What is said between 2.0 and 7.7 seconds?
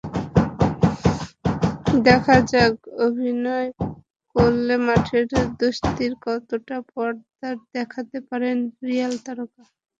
দেখা যাক, অভিনয় করলে মাঠের দ্যুতির কতটা পর্দায়